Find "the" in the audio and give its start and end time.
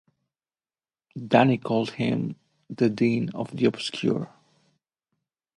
2.71-2.89, 3.55-3.65